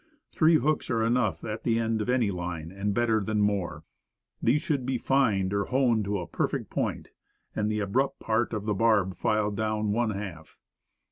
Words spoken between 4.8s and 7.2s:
be fined or honed to a perfect point,